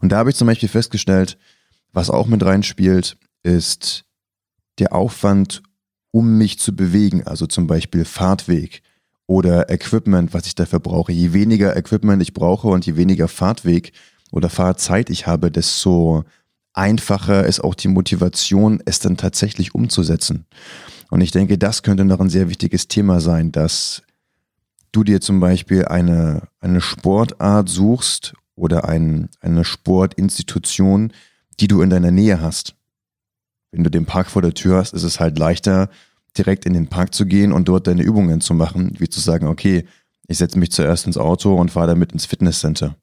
Und 0.00 0.10
da 0.10 0.18
habe 0.18 0.30
ich 0.30 0.36
zum 0.36 0.46
Beispiel 0.46 0.68
festgestellt, 0.68 1.38
was 1.92 2.10
auch 2.10 2.26
mit 2.26 2.44
reinspielt, 2.44 3.18
ist 3.42 4.04
der 4.78 4.94
Aufwand, 4.94 5.62
um 6.10 6.38
mich 6.38 6.58
zu 6.58 6.74
bewegen, 6.74 7.26
also 7.26 7.46
zum 7.46 7.66
Beispiel 7.66 8.04
Fahrtweg, 8.04 8.82
oder 9.26 9.70
Equipment, 9.70 10.34
was 10.34 10.46
ich 10.46 10.54
dafür 10.54 10.80
brauche. 10.80 11.12
Je 11.12 11.32
weniger 11.32 11.76
Equipment 11.76 12.22
ich 12.22 12.32
brauche 12.32 12.68
und 12.68 12.86
je 12.86 12.96
weniger 12.96 13.28
Fahrtweg 13.28 13.92
oder 14.30 14.48
Fahrzeit 14.48 15.10
ich 15.10 15.26
habe, 15.26 15.50
desto 15.50 16.24
einfacher 16.72 17.46
ist 17.46 17.60
auch 17.60 17.74
die 17.74 17.88
Motivation, 17.88 18.82
es 18.84 19.00
dann 19.00 19.16
tatsächlich 19.16 19.74
umzusetzen. 19.74 20.46
Und 21.10 21.20
ich 21.20 21.30
denke, 21.30 21.58
das 21.58 21.82
könnte 21.82 22.04
noch 22.04 22.20
ein 22.20 22.28
sehr 22.30 22.48
wichtiges 22.48 22.88
Thema 22.88 23.20
sein, 23.20 23.52
dass 23.52 24.02
du 24.92 25.04
dir 25.04 25.20
zum 25.20 25.40
Beispiel 25.40 25.84
eine, 25.84 26.42
eine 26.60 26.80
Sportart 26.80 27.68
suchst 27.68 28.34
oder 28.54 28.88
ein, 28.88 29.28
eine 29.40 29.64
Sportinstitution, 29.64 31.12
die 31.60 31.68
du 31.68 31.82
in 31.82 31.90
deiner 31.90 32.10
Nähe 32.10 32.40
hast. 32.40 32.74
Wenn 33.70 33.84
du 33.84 33.90
den 33.90 34.06
Park 34.06 34.28
vor 34.28 34.42
der 34.42 34.54
Tür 34.54 34.78
hast, 34.78 34.94
ist 34.94 35.02
es 35.02 35.20
halt 35.20 35.38
leichter, 35.38 35.90
direkt 36.38 36.66
in 36.66 36.74
den 36.74 36.88
Park 36.88 37.14
zu 37.14 37.26
gehen 37.26 37.52
und 37.52 37.68
dort 37.68 37.86
deine 37.86 38.02
Übungen 38.02 38.40
zu 38.40 38.54
machen, 38.54 38.94
wie 38.98 39.08
zu 39.08 39.20
sagen, 39.20 39.46
okay, 39.46 39.84
ich 40.28 40.38
setze 40.38 40.58
mich 40.58 40.72
zuerst 40.72 41.06
ins 41.06 41.18
Auto 41.18 41.54
und 41.54 41.70
fahre 41.70 41.88
damit 41.88 42.12
ins 42.12 42.26
Fitnesscenter. 42.26 42.96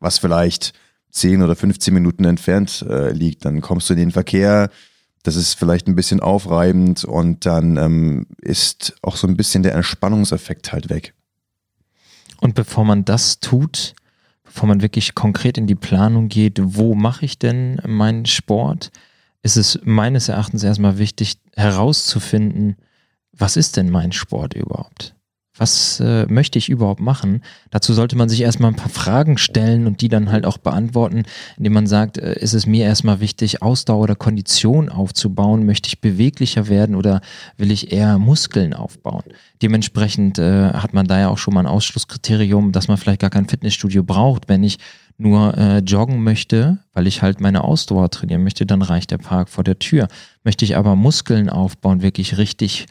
Was 0.00 0.18
vielleicht 0.18 0.74
10 1.14 1.42
oder 1.42 1.54
15 1.54 1.94
Minuten 1.94 2.24
entfernt 2.24 2.84
äh, 2.88 3.10
liegt. 3.10 3.44
Dann 3.44 3.60
kommst 3.60 3.88
du 3.88 3.94
in 3.94 4.00
den 4.00 4.10
Verkehr, 4.10 4.68
das 5.22 5.36
ist 5.36 5.54
vielleicht 5.54 5.86
ein 5.86 5.94
bisschen 5.94 6.20
aufreibend 6.20 7.04
und 7.04 7.46
dann 7.46 7.76
ähm, 7.76 8.26
ist 8.40 8.94
auch 9.00 9.16
so 9.16 9.26
ein 9.26 9.36
bisschen 9.36 9.62
der 9.62 9.74
Entspannungseffekt 9.74 10.72
halt 10.72 10.90
weg. 10.90 11.14
Und 12.40 12.54
bevor 12.54 12.84
man 12.84 13.04
das 13.04 13.40
tut, 13.40 13.94
bevor 14.42 14.68
man 14.68 14.82
wirklich 14.82 15.14
konkret 15.14 15.56
in 15.56 15.66
die 15.66 15.76
Planung 15.76 16.28
geht, 16.28 16.58
wo 16.62 16.94
mache 16.94 17.24
ich 17.24 17.38
denn 17.38 17.80
meinen 17.86 18.26
Sport, 18.26 18.90
ist 19.44 19.56
es 19.56 19.78
meines 19.84 20.28
Erachtens 20.28 20.64
erstmal 20.64 20.98
wichtig 20.98 21.36
herauszufinden, 21.54 22.76
was 23.32 23.56
ist 23.56 23.76
denn 23.76 23.90
mein 23.90 24.10
Sport 24.10 24.54
überhaupt? 24.54 25.14
Was 25.56 26.00
äh, 26.00 26.26
möchte 26.26 26.58
ich 26.58 26.68
überhaupt 26.68 27.00
machen? 27.00 27.42
Dazu 27.70 27.92
sollte 27.92 28.16
man 28.16 28.28
sich 28.28 28.40
erstmal 28.40 28.72
ein 28.72 28.76
paar 28.76 28.88
Fragen 28.88 29.38
stellen 29.38 29.86
und 29.86 30.00
die 30.00 30.08
dann 30.08 30.32
halt 30.32 30.46
auch 30.46 30.58
beantworten, 30.58 31.24
indem 31.56 31.74
man 31.74 31.86
sagt, 31.86 32.18
äh, 32.18 32.36
ist 32.40 32.54
es 32.54 32.66
mir 32.66 32.86
erstmal 32.86 33.20
wichtig, 33.20 33.62
Ausdauer 33.62 34.00
oder 34.00 34.16
Kondition 34.16 34.88
aufzubauen? 34.88 35.64
Möchte 35.64 35.88
ich 35.88 36.00
beweglicher 36.00 36.66
werden 36.68 36.96
oder 36.96 37.20
will 37.56 37.70
ich 37.70 37.92
eher 37.92 38.18
Muskeln 38.18 38.72
aufbauen? 38.74 39.22
Dementsprechend 39.62 40.40
äh, 40.40 40.72
hat 40.72 40.92
man 40.92 41.06
da 41.06 41.20
ja 41.20 41.28
auch 41.28 41.38
schon 41.38 41.54
mal 41.54 41.60
ein 41.60 41.66
Ausschlusskriterium, 41.66 42.72
dass 42.72 42.88
man 42.88 42.96
vielleicht 42.96 43.20
gar 43.20 43.30
kein 43.30 43.48
Fitnessstudio 43.48 44.02
braucht. 44.02 44.48
Wenn 44.48 44.64
ich 44.64 44.78
nur 45.16 45.56
äh, 45.56 45.78
joggen 45.78 46.22
möchte, 46.22 46.78
weil 46.92 47.06
ich 47.06 47.22
halt 47.22 47.40
meine 47.40 47.64
Ausdauer 47.64 48.10
trainieren 48.10 48.42
möchte, 48.42 48.66
dann 48.66 48.82
reicht 48.82 49.10
der 49.10 49.18
Park 49.18 49.48
vor 49.48 49.64
der 49.64 49.78
Tür. 49.78 50.08
Möchte 50.42 50.64
ich 50.64 50.76
aber 50.76 50.96
Muskeln 50.96 51.48
aufbauen, 51.48 52.02
wirklich 52.02 52.36
richtig 52.36 52.86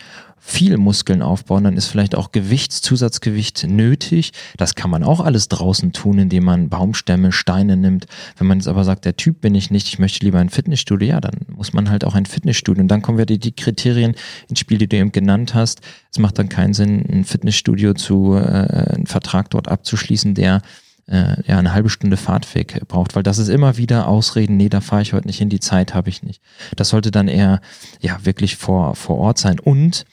viel 0.46 0.76
Muskeln 0.76 1.22
aufbauen, 1.22 1.64
dann 1.64 1.78
ist 1.78 1.88
vielleicht 1.88 2.16
auch 2.16 2.34
Gewichtszusatzgewicht 2.34 3.66
nötig. 3.66 4.34
Das 4.58 4.76
kann 4.76 4.90
man 4.90 5.02
auch 5.02 5.22
alles 5.22 5.48
draußen 5.48 5.94
tun, 5.94 6.20
indem 6.20 6.44
man 6.44 6.68
Baumstämme, 6.68 7.32
Steine 7.32 7.78
nimmt. 7.78 8.08
Wenn 8.38 8.48
man 8.48 8.58
jetzt 8.58 8.68
aber 8.68 8.84
sagt, 8.84 9.06
der 9.06 9.16
Typ 9.16 9.40
bin 9.40 9.56
ich 9.56 9.72
nicht, 9.72 9.88
ich 9.88 10.00
möchte 10.00 10.26
lieber 10.26 10.40
ein 10.40 10.50
Fitnessstudio, 10.50 11.08
ja, 11.08 11.22
dann 11.22 11.34
muss 11.48 11.72
man 11.72 11.90
halt 11.90 12.04
auch 12.04 12.14
ein 12.14 12.26
Fitnessstudio. 12.26 12.82
Und 12.82 12.90
dann 12.90 13.02
kommen 13.02 13.18
wir 13.18 13.26
die, 13.26 13.40
die 13.40 13.54
Kriterien 13.54 14.16
ins 14.50 14.60
Spiel, 14.60 14.78
die 14.80 14.88
du 14.88 14.98
eben 14.98 15.14
genannt 15.14 15.54
hast. 15.54 15.80
Es 16.12 16.20
macht 16.20 16.38
dann 16.38 16.50
keinen 16.50 16.74
Sinn, 16.74 17.06
ein 17.10 17.24
Fitnessstudio 17.24 17.94
zu, 17.94 18.36
äh, 18.36 18.94
einen 18.96 19.08
Vertrag 19.08 19.50
dort 19.50 19.70
abzuschließen, 19.70 20.34
der 20.34 20.62
äh, 21.08 21.36
ja 21.46 21.60
eine 21.60 21.74
halbe 21.74 21.90
Stunde 21.90 22.18
Fahrtweg 22.18 22.88
braucht, 22.88 23.16
weil 23.16 23.24
das 23.24 23.38
ist 23.38 23.50
immer 23.50 23.78
wieder 23.78 24.08
Ausreden, 24.08 24.58
nee, 24.58 24.70
da 24.70 24.82
fahre 24.82 25.02
ich 25.02 25.14
heute 25.14 25.28
nicht 25.28 25.38
hin, 25.38 25.50
die 25.50 25.60
Zeit 25.60 25.94
habe 25.94 26.10
ich 26.10 26.24
nicht. 26.24 26.42
Das 26.76 26.90
sollte 26.90 27.12
dann 27.12 27.28
eher 27.28 27.62
ja 28.00 28.26
wirklich 28.26 28.56
vor, 28.56 28.96
vor 28.96 29.18
Ort 29.18 29.38
sein. 29.38 29.60
Und 29.60 30.06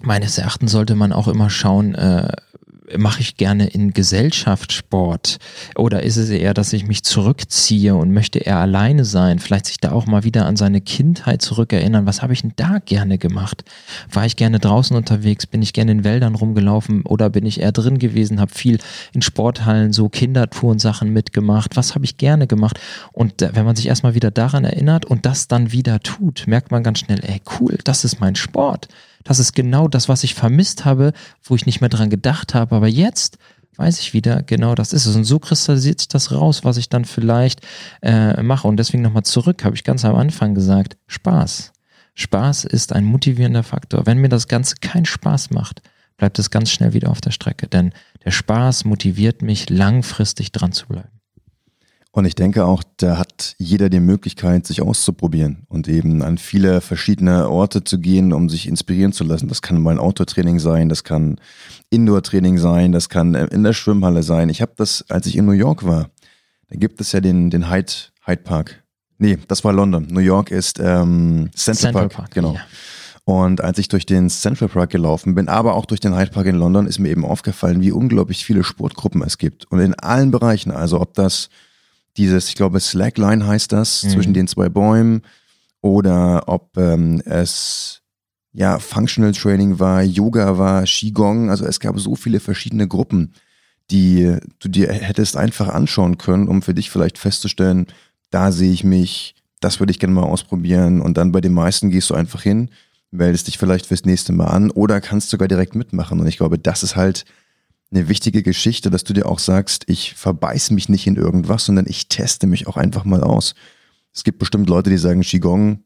meines 0.00 0.38
Erachtens 0.38 0.72
sollte 0.72 0.94
man 0.94 1.12
auch 1.12 1.28
immer 1.28 1.50
schauen, 1.50 1.94
äh, 1.94 2.32
mache 2.96 3.20
ich 3.20 3.36
gerne 3.36 3.66
in 3.66 3.92
Gesellschaft 3.92 4.72
Sport? 4.72 5.38
Oder 5.76 6.02
ist 6.02 6.16
es 6.16 6.30
eher, 6.30 6.54
dass 6.54 6.72
ich 6.72 6.86
mich 6.86 7.02
zurückziehe 7.02 7.94
und 7.94 8.12
möchte 8.12 8.38
eher 8.38 8.58
alleine 8.58 9.04
sein? 9.04 9.38
Vielleicht 9.38 9.66
sich 9.66 9.78
da 9.78 9.92
auch 9.92 10.06
mal 10.06 10.24
wieder 10.24 10.46
an 10.46 10.56
seine 10.56 10.80
Kindheit 10.80 11.42
zurückerinnern. 11.42 12.06
Was 12.06 12.22
habe 12.22 12.32
ich 12.32 12.42
denn 12.42 12.52
da 12.56 12.78
gerne 12.84 13.18
gemacht? 13.18 13.64
War 14.10 14.26
ich 14.26 14.36
gerne 14.36 14.58
draußen 14.58 14.96
unterwegs? 14.96 15.46
Bin 15.46 15.62
ich 15.62 15.72
gerne 15.72 15.92
in 15.92 16.04
Wäldern 16.04 16.34
rumgelaufen? 16.34 17.02
Oder 17.02 17.30
bin 17.30 17.46
ich 17.46 17.60
eher 17.60 17.72
drin 17.72 17.98
gewesen? 17.98 18.40
Habe 18.40 18.54
viel 18.54 18.78
in 19.12 19.22
Sporthallen 19.22 19.92
so 19.92 20.08
Kindertourensachen 20.08 21.12
mitgemacht? 21.12 21.76
Was 21.76 21.94
habe 21.94 22.04
ich 22.04 22.16
gerne 22.16 22.46
gemacht? 22.46 22.78
Und 23.12 23.34
wenn 23.40 23.64
man 23.64 23.76
sich 23.76 23.86
erstmal 23.86 24.14
wieder 24.14 24.30
daran 24.30 24.64
erinnert 24.64 25.04
und 25.04 25.26
das 25.26 25.48
dann 25.48 25.72
wieder 25.72 26.00
tut, 26.00 26.44
merkt 26.46 26.70
man 26.70 26.82
ganz 26.82 27.00
schnell, 27.00 27.20
ey, 27.22 27.40
cool, 27.60 27.78
das 27.84 28.04
ist 28.04 28.20
mein 28.20 28.34
Sport 28.34 28.88
das 29.24 29.38
ist 29.38 29.54
genau 29.54 29.88
das, 29.88 30.08
was 30.08 30.24
ich 30.24 30.34
vermisst 30.34 30.84
habe, 30.84 31.12
wo 31.42 31.54
ich 31.54 31.66
nicht 31.66 31.80
mehr 31.80 31.90
dran 31.90 32.10
gedacht 32.10 32.54
habe. 32.54 32.76
Aber 32.76 32.88
jetzt 32.88 33.38
weiß 33.76 34.00
ich 34.00 34.12
wieder, 34.12 34.42
genau 34.42 34.74
das 34.74 34.92
ist 34.92 35.06
es. 35.06 35.16
Und 35.16 35.24
so 35.24 35.38
kristallisiert 35.38 36.00
sich 36.00 36.08
das 36.08 36.32
raus, 36.32 36.64
was 36.64 36.76
ich 36.76 36.88
dann 36.88 37.04
vielleicht 37.04 37.60
äh, 38.02 38.42
mache. 38.42 38.68
Und 38.68 38.76
deswegen 38.76 39.02
nochmal 39.02 39.24
zurück, 39.24 39.64
habe 39.64 39.74
ich 39.74 39.84
ganz 39.84 40.04
am 40.04 40.16
Anfang 40.16 40.54
gesagt, 40.54 40.96
Spaß. 41.06 41.72
Spaß 42.14 42.64
ist 42.64 42.92
ein 42.92 43.04
motivierender 43.04 43.62
Faktor. 43.62 44.06
Wenn 44.06 44.18
mir 44.18 44.28
das 44.28 44.48
Ganze 44.48 44.76
keinen 44.80 45.06
Spaß 45.06 45.50
macht, 45.50 45.80
bleibt 46.18 46.38
es 46.38 46.50
ganz 46.50 46.70
schnell 46.70 46.92
wieder 46.92 47.10
auf 47.10 47.20
der 47.20 47.30
Strecke. 47.30 47.68
Denn 47.68 47.92
der 48.24 48.30
Spaß 48.30 48.84
motiviert 48.84 49.42
mich, 49.42 49.70
langfristig 49.70 50.52
dran 50.52 50.72
zu 50.72 50.86
bleiben. 50.86 51.21
Und 52.14 52.26
ich 52.26 52.34
denke 52.34 52.66
auch, 52.66 52.82
da 52.98 53.16
hat 53.16 53.54
jeder 53.58 53.88
die 53.88 53.98
Möglichkeit, 53.98 54.66
sich 54.66 54.82
auszuprobieren 54.82 55.64
und 55.68 55.88
eben 55.88 56.22
an 56.22 56.36
viele 56.36 56.82
verschiedene 56.82 57.48
Orte 57.48 57.84
zu 57.84 57.98
gehen, 57.98 58.34
um 58.34 58.50
sich 58.50 58.68
inspirieren 58.68 59.12
zu 59.12 59.24
lassen. 59.24 59.48
Das 59.48 59.62
kann 59.62 59.80
mal 59.80 59.92
ein 59.92 59.98
Outdoor-Training 59.98 60.58
sein, 60.58 60.90
das 60.90 61.04
kann 61.04 61.40
Indoor-Training 61.88 62.58
sein, 62.58 62.92
das 62.92 63.08
kann 63.08 63.34
äh, 63.34 63.46
in 63.46 63.62
der 63.62 63.72
Schwimmhalle 63.72 64.22
sein. 64.22 64.50
Ich 64.50 64.60
habe 64.60 64.72
das, 64.76 65.06
als 65.08 65.26
ich 65.26 65.36
in 65.36 65.46
New 65.46 65.52
York 65.52 65.86
war, 65.86 66.10
da 66.68 66.76
gibt 66.76 67.00
es 67.00 67.12
ja 67.12 67.20
den, 67.22 67.48
den 67.48 67.70
Hyde, 67.70 67.92
Hyde 68.26 68.42
Park. 68.42 68.82
Nee, 69.16 69.38
das 69.48 69.64
war 69.64 69.72
London. 69.72 70.06
New 70.10 70.20
York 70.20 70.50
ist 70.50 70.80
ähm, 70.80 71.48
Central, 71.54 71.76
Central 71.76 71.92
Park, 71.92 72.12
Park, 72.12 72.30
genau. 72.32 72.54
Ja. 72.54 72.60
Und 73.24 73.62
als 73.62 73.78
ich 73.78 73.88
durch 73.88 74.04
den 74.04 74.28
Central 74.28 74.68
Park 74.68 74.90
gelaufen 74.90 75.34
bin, 75.34 75.48
aber 75.48 75.76
auch 75.76 75.86
durch 75.86 76.00
den 76.00 76.14
Hyde 76.14 76.32
Park 76.32 76.46
in 76.46 76.56
London, 76.56 76.86
ist 76.86 76.98
mir 76.98 77.08
eben 77.08 77.24
aufgefallen, 77.24 77.80
wie 77.80 77.92
unglaublich 77.92 78.44
viele 78.44 78.64
Sportgruppen 78.64 79.22
es 79.22 79.38
gibt. 79.38 79.64
Und 79.70 79.80
in 79.80 79.94
allen 79.94 80.30
Bereichen, 80.30 80.72
also 80.72 81.00
ob 81.00 81.14
das 81.14 81.48
dieses, 82.16 82.48
ich 82.48 82.54
glaube, 82.54 82.80
Slackline 82.80 83.46
heißt 83.46 83.72
das, 83.72 84.02
mhm. 84.02 84.08
zwischen 84.10 84.34
den 84.34 84.48
zwei 84.48 84.68
Bäumen, 84.68 85.22
oder 85.80 86.44
ob 86.46 86.76
ähm, 86.76 87.20
es 87.24 88.02
ja 88.52 88.78
Functional 88.78 89.32
Training 89.32 89.78
war, 89.78 90.02
Yoga 90.02 90.58
war, 90.58 90.84
Qigong, 90.84 91.50
also 91.50 91.64
es 91.66 91.80
gab 91.80 91.98
so 91.98 92.14
viele 92.14 92.38
verschiedene 92.38 92.86
Gruppen, 92.86 93.34
die 93.90 94.36
du 94.60 94.68
dir 94.68 94.92
hättest 94.92 95.36
einfach 95.36 95.68
anschauen 95.68 96.18
können, 96.18 96.48
um 96.48 96.62
für 96.62 96.74
dich 96.74 96.90
vielleicht 96.90 97.18
festzustellen, 97.18 97.86
da 98.30 98.52
sehe 98.52 98.72
ich 98.72 98.84
mich, 98.84 99.34
das 99.60 99.80
würde 99.80 99.90
ich 99.90 99.98
gerne 99.98 100.14
mal 100.14 100.22
ausprobieren. 100.22 101.00
Und 101.00 101.16
dann 101.16 101.32
bei 101.32 101.40
den 101.40 101.52
meisten 101.52 101.90
gehst 101.90 102.10
du 102.10 102.14
einfach 102.14 102.42
hin, 102.42 102.70
meldest 103.10 103.48
dich 103.48 103.58
vielleicht 103.58 103.86
fürs 103.86 104.04
nächste 104.04 104.32
Mal 104.32 104.46
an 104.46 104.70
oder 104.70 105.00
kannst 105.00 105.30
sogar 105.30 105.48
direkt 105.48 105.74
mitmachen. 105.74 106.20
Und 106.20 106.26
ich 106.26 106.38
glaube, 106.38 106.58
das 106.58 106.82
ist 106.82 106.96
halt 106.96 107.24
eine 107.92 108.08
wichtige 108.08 108.42
Geschichte, 108.42 108.90
dass 108.90 109.04
du 109.04 109.12
dir 109.12 109.26
auch 109.26 109.38
sagst, 109.38 109.84
ich 109.86 110.14
verbeiß 110.14 110.70
mich 110.70 110.88
nicht 110.88 111.06
in 111.06 111.16
irgendwas, 111.16 111.66
sondern 111.66 111.86
ich 111.88 112.08
teste 112.08 112.46
mich 112.46 112.66
auch 112.66 112.76
einfach 112.76 113.04
mal 113.04 113.22
aus. 113.22 113.54
Es 114.14 114.24
gibt 114.24 114.38
bestimmt 114.38 114.68
Leute, 114.68 114.90
die 114.90 114.98
sagen, 114.98 115.20
Qigong, 115.20 115.84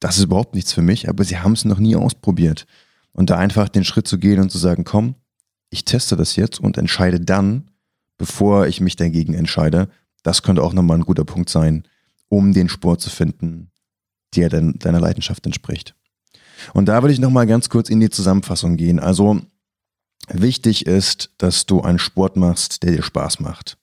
das 0.00 0.18
ist 0.18 0.24
überhaupt 0.24 0.54
nichts 0.54 0.72
für 0.72 0.82
mich, 0.82 1.08
aber 1.08 1.24
sie 1.24 1.38
haben 1.38 1.52
es 1.52 1.64
noch 1.64 1.78
nie 1.78 1.96
ausprobiert. 1.96 2.66
Und 3.12 3.30
da 3.30 3.38
einfach 3.38 3.68
den 3.68 3.84
Schritt 3.84 4.06
zu 4.06 4.18
gehen 4.18 4.40
und 4.40 4.50
zu 4.50 4.58
sagen, 4.58 4.84
komm, 4.84 5.14
ich 5.70 5.84
teste 5.84 6.16
das 6.16 6.36
jetzt 6.36 6.60
und 6.60 6.76
entscheide 6.78 7.20
dann, 7.20 7.70
bevor 8.18 8.66
ich 8.66 8.80
mich 8.80 8.96
dagegen 8.96 9.34
entscheide, 9.34 9.88
das 10.22 10.42
könnte 10.42 10.62
auch 10.62 10.72
nochmal 10.72 10.98
ein 10.98 11.04
guter 11.04 11.24
Punkt 11.24 11.48
sein, 11.48 11.84
um 12.28 12.52
den 12.52 12.68
Sport 12.68 13.00
zu 13.00 13.10
finden, 13.10 13.70
der 14.34 14.48
deiner 14.48 15.00
Leidenschaft 15.00 15.46
entspricht. 15.46 15.94
Und 16.74 16.86
da 16.86 17.02
würde 17.02 17.12
ich 17.12 17.20
nochmal 17.20 17.46
ganz 17.46 17.68
kurz 17.68 17.88
in 17.88 18.00
die 18.00 18.10
Zusammenfassung 18.10 18.76
gehen. 18.76 18.98
Also 18.98 19.40
Wichtig 20.32 20.86
ist, 20.86 21.30
dass 21.38 21.66
du 21.66 21.82
einen 21.82 21.98
Sport 21.98 22.36
machst, 22.36 22.82
der 22.82 22.92
dir 22.92 23.02
Spaß 23.02 23.40
macht. 23.40 23.78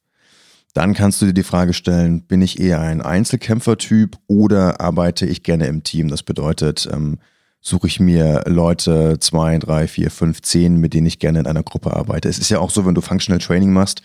Dann 0.73 0.93
kannst 0.93 1.21
du 1.21 1.27
dir 1.27 1.33
die 1.33 1.43
Frage 1.43 1.73
stellen, 1.73 2.23
bin 2.23 2.41
ich 2.41 2.59
eher 2.59 2.79
ein 2.79 3.01
Einzelkämpfertyp 3.01 4.17
oder 4.27 4.81
arbeite 4.81 5.25
ich 5.25 5.43
gerne 5.43 5.67
im 5.67 5.83
Team? 5.83 6.09
Das 6.09 6.23
bedeutet, 6.23 6.89
ähm, 6.91 7.19
suche 7.61 7.87
ich 7.87 7.99
mir 7.99 8.43
Leute, 8.47 9.19
zwei, 9.19 9.57
drei, 9.59 9.87
vier, 9.87 10.11
fünf, 10.11 10.41
zehn, 10.41 10.77
mit 10.77 10.93
denen 10.93 11.07
ich 11.07 11.19
gerne 11.19 11.39
in 11.39 11.47
einer 11.47 11.63
Gruppe 11.63 11.95
arbeite. 11.95 12.27
Es 12.27 12.39
ist 12.39 12.49
ja 12.49 12.59
auch 12.59 12.71
so, 12.71 12.85
wenn 12.85 12.95
du 12.95 13.01
Functional 13.01 13.39
Training 13.39 13.71
machst, 13.71 14.01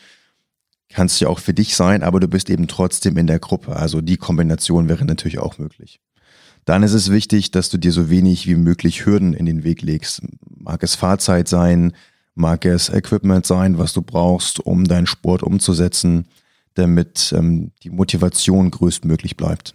kann 0.91 1.07
es 1.07 1.19
ja 1.21 1.29
auch 1.29 1.39
für 1.39 1.55
dich 1.55 1.75
sein, 1.75 2.03
aber 2.03 2.21
du 2.21 2.29
bist 2.29 2.51
eben 2.51 2.69
trotzdem 2.69 3.17
in 3.17 3.27
der 3.27 3.39
Gruppe. 3.39 3.77
Also 3.77 4.01
die 4.01 4.17
Kombination 4.17 4.89
wäre 4.89 5.05
natürlich 5.05 5.39
auch 5.39 5.59
möglich. 5.59 6.01
Dann 6.67 6.83
ist 6.83 6.93
es 6.93 7.11
wichtig, 7.11 7.51
dass 7.51 7.71
du 7.71 7.79
dir 7.79 7.93
so 7.93 8.11
wenig 8.11 8.47
wie 8.47 8.55
möglich 8.55 9.07
Hürden 9.07 9.33
in 9.33 9.47
den 9.47 9.65
Weg 9.65 9.83
legst. 9.83 10.23
Mag 10.55 10.83
es 10.83 10.95
Fahrzeit 10.95 11.49
sein, 11.49 11.95
mag 12.39 12.65
es 12.65 12.89
Equipment 12.89 13.45
sein, 13.45 13.79
was 13.79 13.93
du 13.93 14.03
brauchst, 14.03 14.61
um 14.61 14.85
deinen 14.85 15.07
Sport 15.07 15.43
umzusetzen, 15.43 16.27
damit 16.75 17.35
ähm, 17.37 17.73
die 17.83 17.91
Motivation 17.91 18.71
größtmöglich 18.71 19.37
bleibt. 19.37 19.75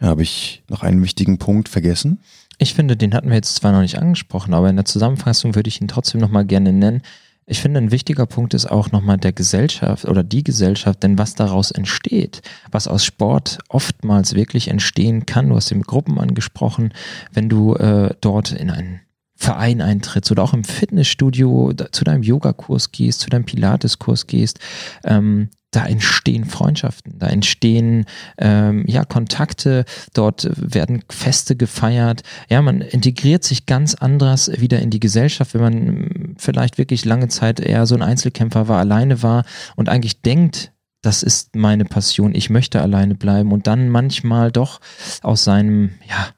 Ja, 0.00 0.08
habe 0.08 0.22
ich 0.22 0.64
noch 0.68 0.82
einen 0.82 1.02
wichtigen 1.02 1.38
Punkt 1.38 1.68
vergessen? 1.68 2.20
Ich 2.58 2.74
finde, 2.74 2.96
den 2.96 3.14
hatten 3.14 3.28
wir 3.28 3.36
jetzt 3.36 3.56
zwar 3.56 3.72
noch 3.72 3.82
nicht 3.82 3.98
angesprochen, 3.98 4.54
aber 4.54 4.70
in 4.70 4.76
der 4.76 4.84
Zusammenfassung 4.84 5.54
würde 5.54 5.68
ich 5.68 5.80
ihn 5.80 5.88
trotzdem 5.88 6.20
nochmal 6.20 6.44
gerne 6.44 6.72
nennen. 6.72 7.02
Ich 7.46 7.60
finde, 7.60 7.78
ein 7.78 7.90
wichtiger 7.90 8.24
Punkt 8.24 8.54
ist 8.54 8.66
auch 8.66 8.90
nochmal 8.90 9.18
der 9.18 9.32
Gesellschaft 9.32 10.06
oder 10.06 10.24
die 10.24 10.44
Gesellschaft, 10.44 11.02
denn 11.02 11.18
was 11.18 11.34
daraus 11.34 11.70
entsteht, 11.70 12.40
was 12.70 12.88
aus 12.88 13.04
Sport 13.04 13.58
oftmals 13.68 14.34
wirklich 14.34 14.68
entstehen 14.68 15.26
kann, 15.26 15.50
du 15.50 15.56
hast 15.56 15.70
den 15.70 15.82
Gruppen 15.82 16.18
angesprochen, 16.18 16.94
wenn 17.32 17.50
du 17.50 17.74
äh, 17.74 18.14
dort 18.22 18.52
in 18.52 18.70
einen 18.70 19.00
Verein 19.44 19.82
eintrittst 19.82 20.30
oder 20.30 20.42
auch 20.42 20.54
im 20.54 20.64
Fitnessstudio 20.64 21.74
zu 21.92 22.04
deinem 22.04 22.22
Yogakurs 22.22 22.92
gehst, 22.92 23.20
zu 23.20 23.28
deinem 23.28 23.44
Pilateskurs 23.44 24.26
gehst, 24.26 24.58
ähm, 25.04 25.50
da 25.70 25.84
entstehen 25.84 26.46
Freundschaften, 26.46 27.18
da 27.18 27.26
entstehen 27.26 28.06
ähm, 28.38 28.84
ja 28.86 29.04
Kontakte, 29.04 29.84
dort 30.14 30.48
werden 30.56 31.02
Feste 31.10 31.56
gefeiert. 31.56 32.22
Ja, 32.48 32.62
man 32.62 32.80
integriert 32.80 33.44
sich 33.44 33.66
ganz 33.66 33.94
anders 33.94 34.50
wieder 34.60 34.78
in 34.78 34.88
die 34.88 35.00
Gesellschaft, 35.00 35.52
wenn 35.52 35.60
man 35.60 36.34
vielleicht 36.38 36.78
wirklich 36.78 37.04
lange 37.04 37.28
Zeit 37.28 37.60
eher 37.60 37.84
so 37.84 37.96
ein 37.96 38.02
Einzelkämpfer 38.02 38.68
war, 38.68 38.78
alleine 38.78 39.22
war 39.22 39.44
und 39.76 39.90
eigentlich 39.90 40.22
denkt, 40.22 40.72
das 41.02 41.22
ist 41.22 41.54
meine 41.54 41.84
Passion, 41.84 42.34
ich 42.34 42.48
möchte 42.48 42.80
alleine 42.80 43.14
bleiben 43.14 43.52
und 43.52 43.66
dann 43.66 43.90
manchmal 43.90 44.50
doch 44.50 44.80
aus 45.22 45.44
seinem 45.44 45.90
ja 46.08 46.28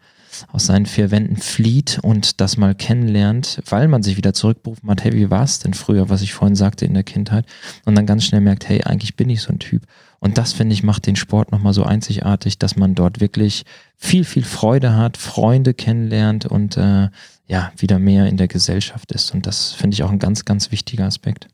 aus 0.52 0.66
seinen 0.66 0.87
vier 0.87 1.11
Wänden 1.11 1.37
flieht 1.37 1.99
und 2.02 2.40
das 2.40 2.57
mal 2.57 2.75
kennenlernt, 2.75 3.62
weil 3.69 3.88
man 3.88 4.02
sich 4.02 4.16
wieder 4.16 4.33
zurückberufen 4.33 4.88
hat, 4.90 5.05
hey, 5.05 5.12
wie 5.12 5.31
war 5.31 5.45
es 5.45 5.59
denn 5.59 5.75
früher, 5.75 6.09
was 6.09 6.23
ich 6.23 6.35
vorhin 6.35 6.57
sagte 6.57 6.85
in 6.85 6.95
der 6.95 7.05
Kindheit? 7.05 7.47
Und 7.85 7.95
dann 7.95 8.07
ganz 8.07 8.25
schnell 8.25 8.40
merkt, 8.40 8.69
hey, 8.69 8.83
eigentlich 8.83 9.16
bin 9.16 9.31
ich 9.31 9.43
so 9.43 9.52
ein 9.52 9.59
Typ. 9.59 9.83
Und 10.19 10.38
das, 10.38 10.52
finde 10.52 10.73
ich, 10.73 10.83
macht 10.83 11.07
den 11.07 11.16
Sport 11.16 11.52
nochmal 11.52 11.75
so 11.75 11.85
einzigartig, 11.85 12.59
dass 12.59 12.76
man 12.76 12.95
dort 12.95 13.21
wirklich 13.21 13.64
viel, 13.97 14.25
viel 14.25 14.45
Freude 14.45 14.97
hat, 14.97 15.16
Freunde 15.16 15.75
kennenlernt 15.75 16.47
und 16.47 16.76
äh, 16.76 17.11
ja, 17.47 17.73
wieder 17.76 17.99
mehr 17.99 18.26
in 18.26 18.37
der 18.37 18.49
Gesellschaft 18.49 19.12
ist. 19.12 19.33
Und 19.33 19.47
das 19.47 19.73
finde 19.73 19.95
ich 19.95 20.02
auch 20.02 20.11
ein 20.11 20.19
ganz, 20.19 20.45
ganz 20.45 20.73
wichtiger 20.73 21.05
Aspekt. 21.05 21.49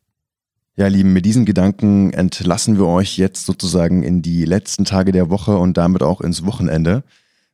Ja, 0.74 0.86
Lieben, 0.86 1.12
mit 1.12 1.26
diesen 1.26 1.44
Gedanken 1.44 2.14
entlassen 2.14 2.78
wir 2.78 2.86
euch 2.86 3.18
jetzt 3.18 3.44
sozusagen 3.44 4.02
in 4.02 4.22
die 4.22 4.46
letzten 4.46 4.86
Tage 4.86 5.12
der 5.12 5.28
Woche 5.28 5.58
und 5.58 5.76
damit 5.76 6.02
auch 6.02 6.22
ins 6.22 6.46
Wochenende. 6.46 7.04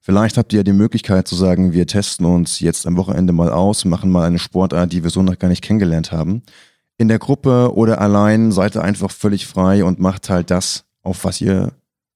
Vielleicht 0.09 0.39
habt 0.39 0.55
ihr 0.55 0.61
ja 0.61 0.63
die 0.63 0.73
Möglichkeit 0.73 1.29
zu 1.29 1.35
sagen, 1.37 1.75
wir 1.75 1.87
testen 1.87 2.25
uns 2.25 2.61
jetzt 2.61 2.87
am 2.87 2.97
Wochenende 2.97 3.35
mal 3.35 3.51
aus, 3.53 3.85
machen 3.85 4.11
mal 4.11 4.27
eine 4.27 4.39
Sportart, 4.39 4.91
die 4.91 5.03
wir 5.03 5.11
so 5.11 5.23
noch 5.23 5.39
gar 5.39 5.49
nicht 5.49 5.61
kennengelernt 5.61 6.13
haben. 6.13 6.41
In 6.97 7.09
der 7.09 7.19
Gruppe 7.19 7.75
oder 7.75 8.01
allein 8.01 8.51
seid 8.51 8.75
ihr 8.75 8.83
einfach 8.83 9.11
völlig 9.11 9.47
frei 9.47 9.85
und 9.85 10.01
macht 10.01 10.31
halt 10.31 10.51
das, 10.51 10.87
auf 11.03 11.25
was 11.25 11.43
ihr 11.43 11.73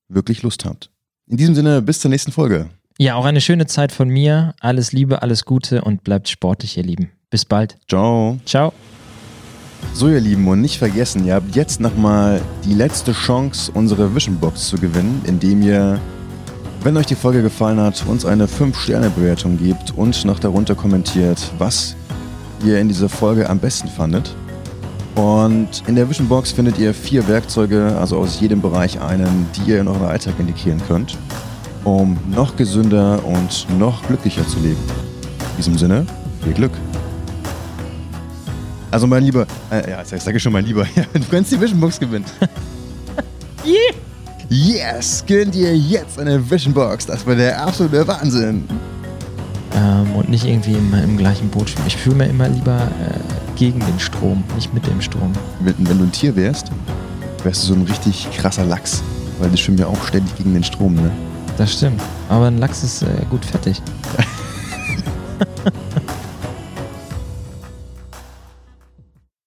wirklich 0.09 0.43
Lust 0.43 0.65
habt. 0.65 0.89
In 1.27 1.37
diesem 1.37 1.55
Sinne, 1.55 1.83
bis 1.83 2.01
zur 2.01 2.09
nächsten 2.09 2.33
Folge. 2.33 2.71
Ja, 2.97 3.17
auch 3.17 3.27
eine 3.27 3.43
schöne 3.43 3.67
Zeit 3.67 3.93
von 3.93 4.09
mir. 4.09 4.55
Alles 4.61 4.93
Liebe, 4.93 5.21
alles 5.21 5.45
Gute 5.45 5.83
und 5.83 6.03
bleibt 6.03 6.31
sportlich, 6.31 6.79
ihr 6.79 6.85
Lieben. 6.85 7.11
Bis 7.29 7.45
bald. 7.45 7.77
Ciao. 7.91 8.39
Ciao. 8.47 8.73
So, 9.93 10.09
ihr 10.09 10.21
Lieben, 10.21 10.49
und 10.49 10.63
nicht 10.63 10.79
vergessen, 10.79 11.27
ihr 11.27 11.35
habt 11.35 11.55
jetzt 11.55 11.79
nochmal 11.79 12.41
die 12.65 12.73
letzte 12.73 13.13
Chance, 13.13 13.71
unsere 13.75 14.15
Vision 14.15 14.39
Box 14.39 14.69
zu 14.69 14.79
gewinnen, 14.79 15.21
indem 15.27 15.61
ihr, 15.61 16.01
wenn 16.85 16.97
euch 16.97 17.07
die 17.07 17.15
Folge 17.15 17.43
gefallen 17.43 17.79
hat, 17.79 18.05
uns 18.07 18.25
eine 18.25 18.47
5-Sterne-Bewertung 18.47 19.57
gebt 19.59 19.93
und 19.97 20.25
noch 20.25 20.39
darunter 20.39 20.75
kommentiert, 20.75 21.41
was 21.59 21.95
ihr 22.65 22.79
in 22.81 22.89
dieser 22.89 23.09
Folge 23.09 23.49
am 23.49 23.59
besten 23.59 23.89
fandet. 23.89 24.35
Und 25.15 25.83
in 25.87 25.95
der 25.95 26.09
Vision 26.09 26.29
Box 26.29 26.51
findet 26.51 26.79
ihr 26.79 26.95
vier 26.95 27.29
Werkzeuge, 27.29 27.97
also 27.99 28.19
aus 28.19 28.41
jedem 28.41 28.61
Bereich 28.61 29.01
einen, 29.01 29.47
die 29.55 29.71
ihr 29.71 29.81
in 29.81 29.89
euren 29.89 30.07
Alltag 30.07 30.35
integrieren 30.39 30.81
könnt, 30.89 31.19
um 31.85 32.19
noch 32.35 32.57
gesünder 32.57 33.25
und 33.25 33.67
noch 33.79 34.03
glücklicher 34.07 34.47
zu 34.49 34.59
leben. 34.59 34.81
In 35.51 35.57
diesem 35.59 35.79
Sinne, 35.79 36.07
viel 36.43 36.55
Glück! 36.55 36.73
Also 38.91 39.07
mein 39.07 39.23
Lieber, 39.23 39.47
äh, 39.71 39.91
ja, 39.91 40.03
ich 40.03 40.23
sage 40.23 40.41
schon 40.41 40.53
mein 40.53 40.65
Lieber, 40.65 40.87
ja, 40.97 41.05
du 41.13 41.21
kannst 41.31 41.53
die 41.53 41.61
Vision 41.61 41.81
Box 41.81 42.01
gewinnen. 42.01 42.25
Yeah. 43.65 44.12
Yes, 44.55 45.25
gönnt 45.27 45.55
ihr 45.55 45.75
jetzt 45.75 46.19
eine 46.19 46.51
Vision 46.51 46.75
Box. 46.75 47.07
Das 47.07 47.27
war 47.27 47.35
der 47.35 47.59
absolute 47.59 48.07
Wahnsinn. 48.07 48.69
Ähm, 49.75 50.13
und 50.15 50.29
nicht 50.29 50.45
irgendwie 50.45 50.75
immer 50.75 51.03
im 51.03 51.17
gleichen 51.17 51.49
Boot 51.49 51.71
schwimmen. 51.71 51.87
Ich 51.87 51.97
fühle 51.97 52.17
mir 52.17 52.27
immer 52.27 52.51
lieber 52.51 52.83
äh, 52.83 53.59
gegen 53.59 53.81
den 53.81 53.99
Strom, 53.99 54.45
nicht 54.55 54.75
mit 54.75 54.87
dem 54.87 55.01
Strom. 55.01 55.33
Wenn, 55.61 55.75
wenn 55.79 55.97
du 55.97 56.05
ein 56.05 56.13
Tier 56.13 56.37
wärst, 56.37 56.71
wärst 57.43 57.63
du 57.63 57.69
so 57.69 57.75
ein 57.75 57.83
richtig 57.85 58.29
krasser 58.37 58.67
Lachs. 58.67 59.03
Weil 59.39 59.49
die 59.49 59.57
schwimmen 59.57 59.79
ja 59.79 59.87
auch 59.87 60.05
ständig 60.07 60.37
gegen 60.37 60.53
den 60.53 60.65
Strom, 60.65 60.97
ne? 60.97 61.11
Das 61.57 61.73
stimmt. 61.73 62.03
Aber 62.29 62.49
ein 62.49 62.59
Lachs 62.59 62.85
ist 62.85 63.05
äh, 63.05 63.07
gut 63.31 63.47
fertig. 63.47 63.81